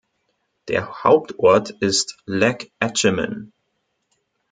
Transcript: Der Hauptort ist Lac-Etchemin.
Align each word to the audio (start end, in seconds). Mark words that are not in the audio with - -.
Der 0.67 1.03
Hauptort 1.03 1.69
ist 1.79 2.17
Lac-Etchemin. 2.25 3.53